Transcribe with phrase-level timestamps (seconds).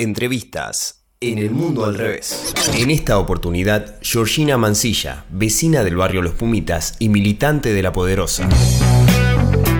[0.00, 2.54] Entrevistas en el mundo al revés.
[2.78, 8.48] En esta oportunidad, Georgina Mancilla, vecina del barrio Los Pumitas y militante de La Poderosa.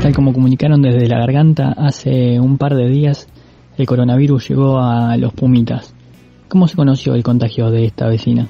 [0.03, 3.29] Tal como comunicaron desde la garganta, hace un par de días
[3.77, 5.95] el coronavirus llegó a Los Pumitas.
[6.49, 8.49] ¿Cómo se conoció el contagio de esta vecina?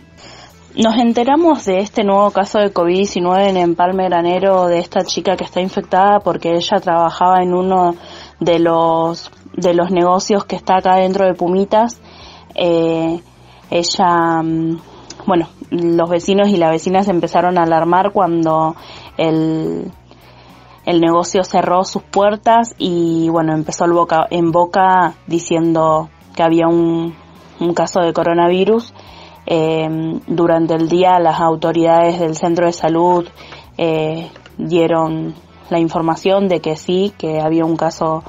[0.74, 5.44] Nos enteramos de este nuevo caso de COVID-19 en Empalme Granero de esta chica que
[5.44, 7.96] está infectada porque ella trabajaba en uno
[8.40, 12.00] de los de los negocios que está acá dentro de Pumitas.
[12.54, 13.20] Eh,
[13.70, 14.80] ella, mm,
[15.26, 18.76] bueno, los vecinos y las vecinas empezaron a alarmar cuando
[19.16, 19.90] el,
[20.86, 26.68] el negocio cerró sus puertas y bueno, empezó el boca en boca diciendo que había
[26.68, 27.14] un,
[27.60, 28.94] un caso de coronavirus.
[29.50, 29.88] Eh,
[30.26, 33.26] durante el día las autoridades del centro de salud
[33.78, 35.34] eh, dieron
[35.70, 38.22] la información de que sí, que había un caso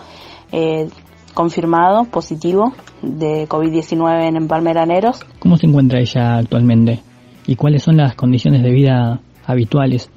[0.52, 0.90] eh,
[1.40, 5.22] confirmado positivo de COVID-19 en Palmeraneros.
[5.40, 7.00] ¿Cómo se encuentra ella actualmente?
[7.48, 10.10] ¿Y cuáles son las condiciones de vida habituales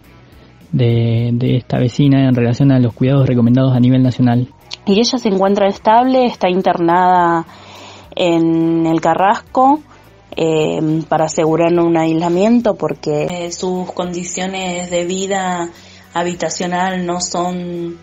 [0.73, 4.49] de, de esta vecina en relación a los cuidados recomendados a nivel nacional?
[4.85, 7.47] Y ella se encuentra estable, está internada
[8.17, 9.79] en el Carrasco
[10.37, 15.69] eh, para asegurar un aislamiento porque sus condiciones de vida
[16.15, 17.97] habitacional no son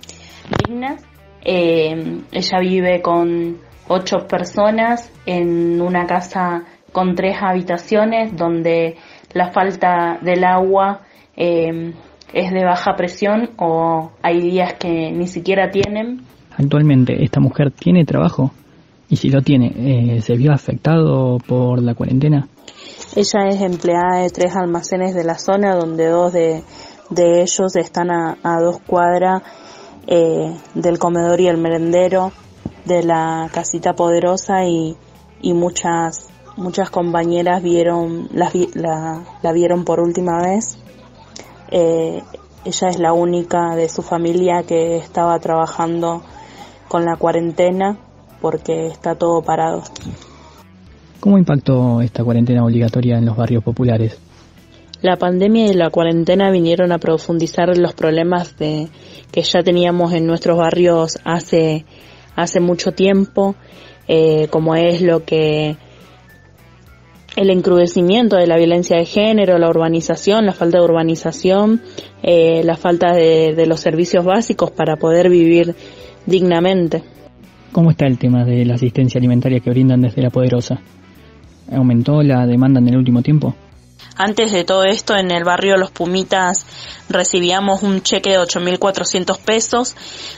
[0.65, 1.03] dignas
[1.43, 8.97] eh, ella vive con ocho personas en una casa con tres habitaciones donde
[9.33, 11.01] la falta del agua
[11.35, 11.93] eh,
[12.33, 16.21] es de baja presión o hay días que ni siquiera tienen.
[16.57, 18.51] Actualmente, ¿esta mujer tiene trabajo?
[19.09, 22.47] Y si lo tiene, eh, ¿se vio afectado por la cuarentena?
[23.15, 26.61] Ella es empleada de tres almacenes de la zona donde dos de,
[27.09, 29.41] de ellos están a, a dos cuadras
[30.11, 32.31] eh, del comedor y el merendero,
[32.85, 34.97] de la casita poderosa y,
[35.41, 40.79] y muchas muchas compañeras vieron la, la, vieron por última vez.
[41.71, 42.21] Eh,
[42.65, 46.23] ella es la única de su familia que estaba trabajando
[46.87, 47.97] con la cuarentena
[48.41, 49.83] porque está todo parado.
[51.19, 54.17] ¿Cómo impactó esta cuarentena obligatoria en los barrios populares?
[55.01, 58.89] La pandemia y la cuarentena vinieron a profundizar los problemas de,
[59.31, 61.85] que ya teníamos en nuestros barrios hace,
[62.35, 63.55] hace mucho tiempo,
[64.07, 65.77] eh, como es lo que
[67.37, 71.81] el encrudecimiento de la violencia de género, la urbanización, la falta de urbanización,
[72.21, 75.75] eh, la falta de, de los servicios básicos para poder vivir
[76.25, 77.03] dignamente.
[77.71, 80.81] ¿Cómo está el tema de la asistencia alimentaria que brindan desde La Poderosa?
[81.71, 83.55] ¿Aumentó la demanda en el último tiempo?
[84.15, 86.65] Antes de todo esto, en el barrio Los Pumitas
[87.07, 89.95] recibíamos un cheque de 8.400 pesos,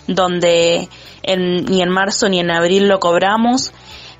[0.07, 0.87] donde
[1.25, 3.73] ni en marzo ni en abril lo cobramos.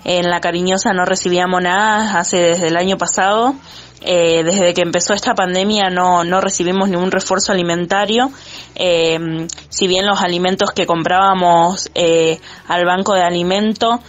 [0.04, 3.56] En La Cariñosa no recibíamos nada hace desde el año pasado.
[4.04, 8.32] Eh, desde que empezó esta pandemia no, no recibimos ningún refuerzo alimentario.
[8.74, 14.02] Eh, si bien los alimentos que comprábamos eh, al banco de alimento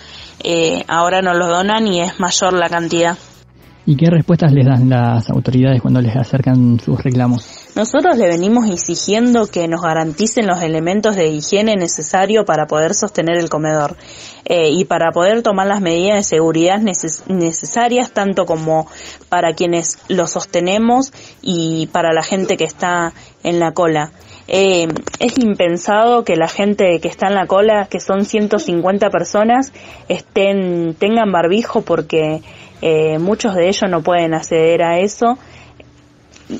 [0.88, 3.16] ahora no los donan y es mayor la cantidad.
[3.84, 7.70] ¿Y qué respuestas les dan las autoridades cuando les acercan sus reclamos?
[7.74, 13.38] Nosotros le venimos exigiendo que nos garanticen los elementos de higiene necesarios para poder sostener
[13.38, 13.96] el comedor
[14.44, 18.86] eh, y para poder tomar las medidas de seguridad necesarias tanto como
[19.28, 24.12] para quienes lo sostenemos y para la gente que está en la cola.
[24.48, 24.88] Eh,
[25.18, 29.72] es impensado que la gente que está en la cola, que son 150 personas,
[30.08, 32.42] estén tengan barbijo porque
[32.82, 35.38] eh, muchos de ellos no pueden acceder a eso.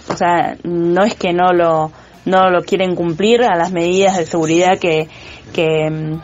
[0.08, 1.90] O sea, no es que no lo,
[2.24, 5.08] no lo quieren cumplir a las medidas de seguridad que,
[5.52, 6.20] que mm,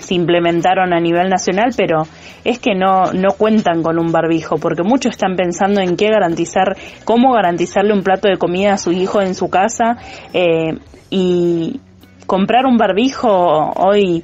[0.00, 2.02] se implementaron a nivel nacional, pero
[2.44, 6.76] es que no, no cuentan con un barbijo, porque muchos están pensando en qué garantizar,
[7.04, 9.98] cómo garantizarle un plato de comida a su hijo en su casa,
[10.32, 10.78] eh,
[11.10, 11.78] y
[12.26, 14.22] comprar un barbijo hoy,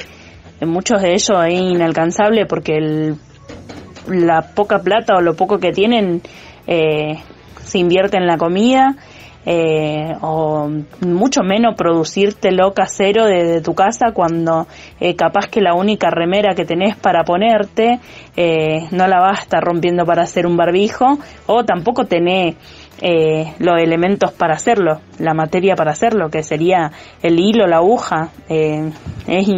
[0.62, 3.16] muchos de ellos es inalcanzable porque el
[4.08, 6.22] la poca plata o lo poco que tienen
[6.66, 7.18] eh,
[7.62, 8.94] se invierte en la comida
[9.46, 10.68] eh, o
[11.00, 14.66] mucho menos producírtelo casero desde tu casa cuando
[15.00, 18.00] eh, capaz que la única remera que tenés para ponerte
[18.90, 22.56] no la vas a estar rompiendo para hacer un barbijo o tampoco tenés
[23.58, 26.90] los elementos para hacerlo, la materia para hacerlo, que sería
[27.22, 29.48] el hilo, la aguja, es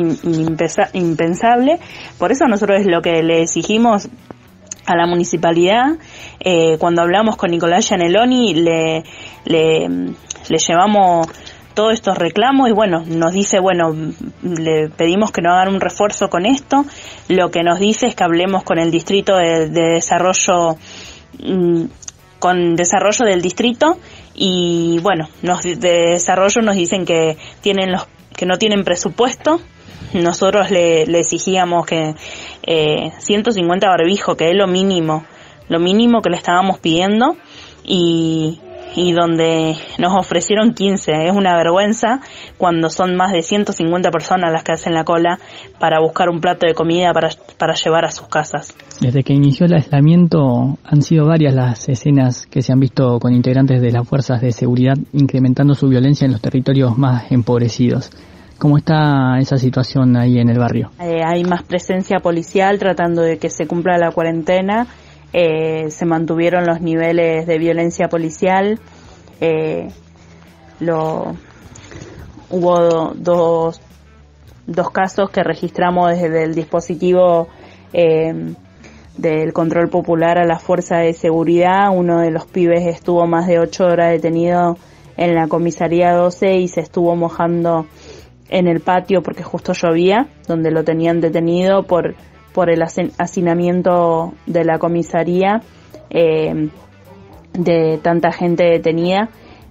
[0.92, 1.78] impensable.
[2.18, 4.08] Por eso nosotros es lo que le exigimos
[4.86, 5.96] a la municipalidad.
[6.40, 9.04] Eh, cuando hablamos con Nicolás Gianelloni le,
[9.44, 11.28] le, le llevamos
[11.74, 13.94] todos estos reclamos y bueno, nos dice, bueno,
[14.42, 16.84] le pedimos que no hagan un refuerzo con esto,
[17.28, 20.76] lo que nos dice es que hablemos con el distrito de, desarrollo,
[21.38, 21.84] mm,
[22.38, 23.98] con desarrollo del distrito
[24.34, 28.06] y bueno, nos, de desarrollo nos dicen que tienen los
[28.36, 29.60] que no tienen presupuesto.
[30.14, 32.14] Nosotros le, exigíamos que
[32.62, 35.24] eh, 150 barbijos, que es lo mínimo,
[35.68, 37.36] lo mínimo que le estábamos pidiendo
[37.84, 38.58] y,
[39.14, 41.12] donde nos ofrecieron 15.
[41.26, 42.20] Es una vergüenza
[42.58, 45.38] cuando son más de 150 personas las que hacen la cola
[45.78, 48.74] para buscar un plato de comida para llevar a sus casas.
[49.00, 53.32] Desde que inició el aislamiento han sido varias las escenas que se han visto con
[53.32, 58.10] integrantes de las fuerzas de seguridad incrementando su violencia en los territorios más empobrecidos.
[58.60, 60.92] ¿Cómo está esa situación ahí en el barrio?
[61.00, 64.86] Eh, hay más presencia policial tratando de que se cumpla la cuarentena
[65.32, 68.80] eh, se mantuvieron los niveles de violencia policial,
[69.40, 69.88] eh,
[70.80, 71.36] lo,
[72.50, 73.80] hubo dos,
[74.66, 77.46] dos casos que registramos desde el dispositivo
[77.92, 78.54] eh,
[79.18, 81.90] del control popular a la fuerza de seguridad.
[81.94, 84.78] Uno de los pibes estuvo más de ocho horas detenido
[85.16, 87.86] en la comisaría 12 y se estuvo mojando
[88.50, 92.14] en el patio porque justo llovía, donde lo tenían detenido por
[92.52, 95.62] por el hacinamiento de la comisaría
[96.10, 96.68] eh,
[97.52, 99.28] de tanta gente detenida.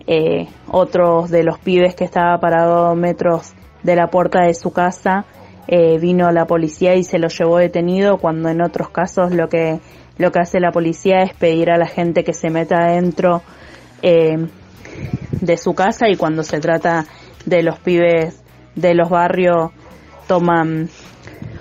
[0.07, 3.53] Eh, otros de los pibes que estaba parado metros
[3.83, 5.25] de la puerta de su casa
[5.67, 9.79] eh, vino la policía y se lo llevó detenido cuando en otros casos lo que
[10.17, 13.41] lo que hace la policía es pedir a la gente que se meta adentro
[14.01, 17.05] de su casa y cuando se trata
[17.45, 18.41] de los pibes
[18.75, 19.71] de los barrios
[20.27, 20.89] toman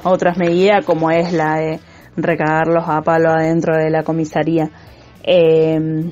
[0.05, 1.81] otras medidas como es la de
[2.17, 4.71] recagarlos a palo adentro de la comisaría.
[5.23, 6.11] Em,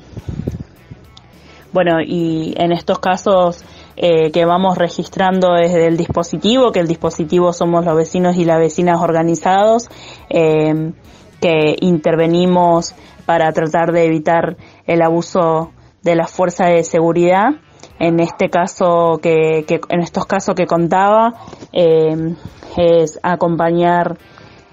[1.71, 3.63] bueno, y en estos casos
[3.95, 8.59] eh, que vamos registrando desde el dispositivo, que el dispositivo somos los vecinos y las
[8.59, 9.89] vecinas organizados,
[10.29, 10.93] em,
[11.41, 12.93] que intervenimos
[13.25, 15.71] para tratar de evitar el abuso
[16.03, 17.55] de las fuerzas de seguridad.
[17.99, 21.33] En este caso que, que en estos casos que contaba,
[21.73, 22.35] eh,
[22.77, 24.17] es acompañar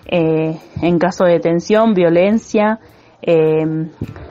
[0.07, 2.79] eh, en caso de detención, violencia,
[3.23, 3.65] eh,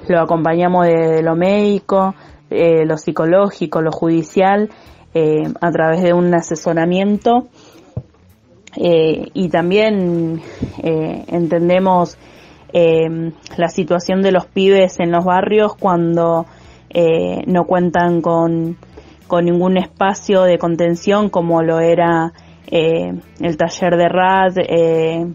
[0.07, 2.13] lo acompañamos de, lo médico,
[2.50, 4.69] eh, lo psicológico, lo judicial,
[5.62, 7.50] a través de un asesoramiento
[8.75, 10.42] y también
[10.81, 12.18] entendemos
[12.74, 16.48] la situación de los pibes en los barrios cuando
[16.94, 18.78] no cuentan con,
[19.28, 22.34] con ningún espacio de contención como lo era
[22.68, 25.28] eh, el taller de RAD, eh,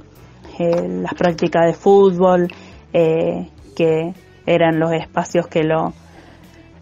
[0.59, 2.49] eh, las prácticas de fútbol,
[2.93, 4.13] que
[4.45, 5.93] eran los espacios que lo,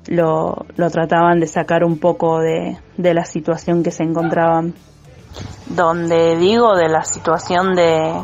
[0.07, 4.75] lo, trataban de sacar un poco de, de la situación que se encontraban.
[5.67, 8.15] Donde digo de la situación de,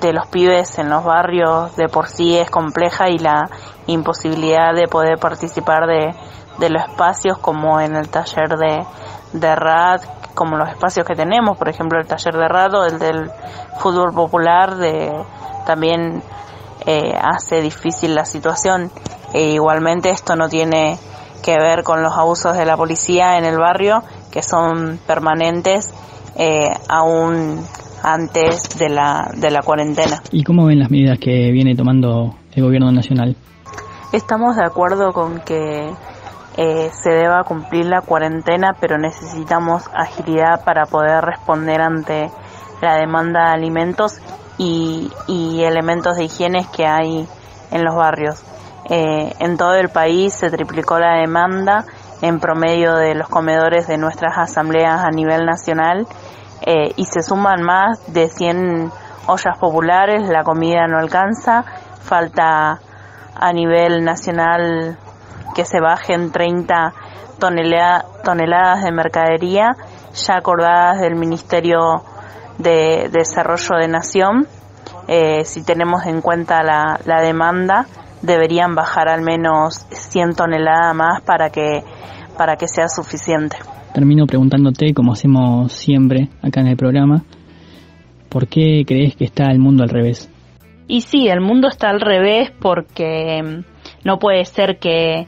[0.00, 3.48] de los pibes en los barrios de por sí es compleja y la
[3.86, 6.14] imposibilidad de poder participar de,
[6.58, 8.84] de los espacios como en el taller de,
[9.32, 10.02] de RAD
[10.34, 13.30] como los espacios que tenemos, por ejemplo el taller de rato, el del
[13.78, 15.12] fútbol popular, de,
[15.66, 16.22] también
[16.86, 18.90] eh, hace difícil la situación.
[19.32, 20.98] E igualmente esto no tiene
[21.42, 25.92] que ver con los abusos de la policía en el barrio, que son permanentes
[26.36, 27.64] eh, aún
[28.02, 30.22] antes de la, de la cuarentena.
[30.32, 33.36] ¿Y cómo ven las medidas que viene tomando el gobierno nacional?
[34.12, 35.90] Estamos de acuerdo con que
[36.56, 42.30] eh, se deba cumplir la cuarentena, pero necesitamos agilidad para poder responder ante
[42.82, 44.20] la demanda de alimentos
[44.58, 45.10] y,
[45.62, 47.26] elementos de higiene que hay
[47.70, 48.42] en los barrios.
[48.90, 51.86] Eh, en todo el país se triplicó la demanda
[52.20, 56.06] en promedio de los comedores de nuestras asambleas a nivel nacional
[56.62, 58.90] eh, y se suman más de 100
[59.26, 61.64] ollas populares, la comida no alcanza,
[62.02, 62.80] falta
[63.34, 64.98] a nivel nacional
[65.54, 66.92] que se bajen 30
[67.38, 69.76] toneladas de mercadería
[70.14, 72.02] ya acordadas del Ministerio
[72.58, 74.46] de Desarrollo de Nación.
[75.08, 77.86] Eh, si tenemos en cuenta la, demanda,
[78.22, 81.84] deberían bajar al menos 100 toneladas más para que,
[82.36, 83.56] para que sea suficiente.
[83.94, 87.24] Termino preguntándote, como hacemos siempre acá en el programa,
[88.28, 90.30] ¿por qué crees que está el mundo al revés?
[90.86, 93.62] Y sí, el mundo está al revés porque
[94.04, 95.26] no puede ser que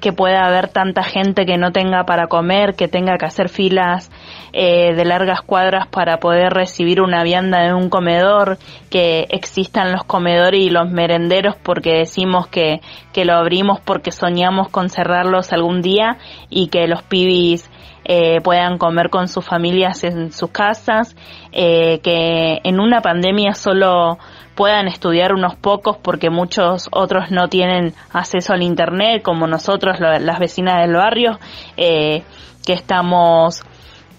[0.00, 4.10] que pueda haber tanta gente que no tenga para comer, que tenga que hacer filas
[4.52, 8.58] eh, de largas cuadras para poder recibir una vianda en un comedor,
[8.90, 12.80] que existan los comedores y los merenderos porque decimos que,
[13.12, 17.68] que lo abrimos porque soñamos con cerrarlos algún día y que los pibis
[18.08, 21.14] eh, puedan comer con sus familias en sus casas,
[21.52, 24.18] eh, que en una pandemia solo
[24.54, 30.38] puedan estudiar unos pocos porque muchos otros no tienen acceso al internet como nosotros las
[30.40, 31.38] vecinas del barrio
[31.76, 32.24] eh,
[32.66, 33.62] que estamos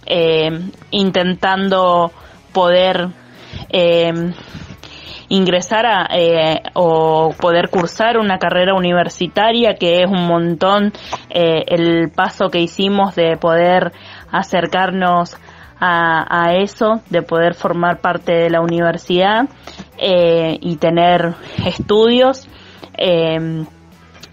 [0.06, 0.50] eh,
[0.92, 2.12] intentando
[2.54, 3.10] poder
[3.70, 4.32] eh,
[5.30, 6.08] ingresar a,
[6.74, 10.94] o poder cursar una carrera universitaria que es un montón
[11.30, 13.92] el paso que hicimos de poder
[14.32, 15.38] acercarnos
[15.80, 19.48] a, eso, de poder formar parte de la universidad
[19.98, 21.36] eh, y tener
[21.66, 22.48] estudios.
[22.98, 23.66] Eh,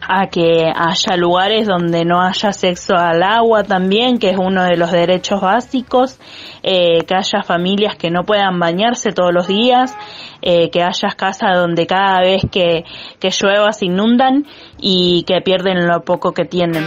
[0.09, 4.77] a que haya lugares donde no haya sexo al agua también, que es uno de
[4.77, 6.19] los derechos básicos,
[6.63, 9.97] eh, que haya familias que no puedan bañarse todos los días,
[10.41, 12.85] que haya casas donde cada vez que,
[13.19, 14.47] que llueva se inundan
[14.79, 16.85] y que pierden lo poco que tienen.